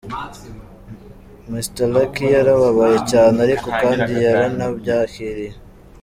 [1.51, 5.53] Mr Lucky yarababaye cyane ariko kandi yaranabyakiriye.